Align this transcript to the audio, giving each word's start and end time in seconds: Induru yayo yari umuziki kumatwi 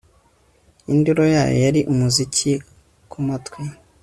Induru 0.91 1.23
yayo 1.35 1.57
yari 1.65 1.81
umuziki 1.91 2.51
kumatwi 3.11 3.61